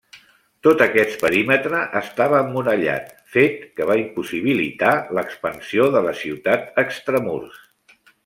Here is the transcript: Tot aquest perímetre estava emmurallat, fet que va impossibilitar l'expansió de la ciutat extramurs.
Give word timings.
Tot 0.67 0.79
aquest 0.85 1.11
perímetre 1.23 1.81
estava 1.99 2.39
emmurallat, 2.45 3.11
fet 3.35 3.61
que 3.79 3.87
va 3.91 3.99
impossibilitar 4.03 4.95
l'expansió 5.19 5.87
de 5.99 6.03
la 6.09 6.15
ciutat 6.25 6.83
extramurs. 6.87 7.63